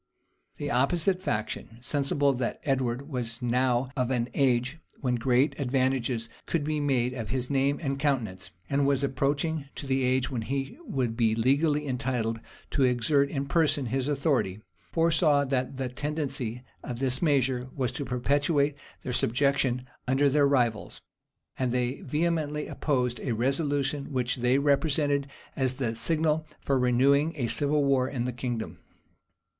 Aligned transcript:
[]The 0.57 0.71
opposite 0.71 1.21
faction, 1.21 1.77
sensible 1.79 2.33
that 2.33 2.59
Edward 2.63 3.07
was 3.07 3.39
now 3.39 3.91
of 3.95 4.09
an 4.09 4.29
age 4.33 4.79
when 4.99 5.13
great 5.13 5.53
advantages 5.59 6.27
could 6.47 6.63
be 6.63 6.79
made 6.79 7.13
of 7.13 7.29
his 7.29 7.51
name 7.51 7.79
and 7.79 7.99
countenance, 7.99 8.49
and 8.67 8.87
was 8.87 9.03
approaching 9.03 9.65
to 9.75 9.85
the 9.85 10.01
age 10.01 10.31
when 10.31 10.41
he 10.41 10.75
would 10.85 11.15
be 11.15 11.35
legally 11.35 11.87
entitled 11.87 12.39
to 12.71 12.81
exert 12.83 13.29
in 13.29 13.45
person 13.45 13.85
his 13.85 14.07
authority, 14.07 14.59
foresaw 14.91 15.45
that 15.45 15.77
the 15.77 15.87
tendency 15.89 16.63
of 16.83 16.97
this 16.97 17.21
measure 17.21 17.69
was 17.75 17.91
to 17.91 18.03
perpetuate 18.03 18.73
their 19.03 19.13
subjection 19.13 19.85
under 20.07 20.31
their 20.31 20.47
rivals; 20.47 21.01
and 21.59 21.71
they 21.71 22.01
vehemently 22.01 22.65
opposed 22.65 23.19
a 23.19 23.33
resolution 23.33 24.11
which 24.11 24.37
they 24.37 24.57
represented 24.57 25.27
as 25.55 25.75
the 25.75 25.93
signal 25.93 26.47
for 26.59 26.79
renewing 26.79 27.33
a 27.35 27.45
civil 27.45 27.83
war 27.83 28.09
in 28.09 28.25
the 28.25 28.33
kingdom. 28.33 28.79